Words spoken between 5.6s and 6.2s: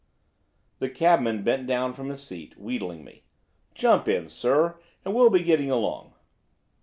along.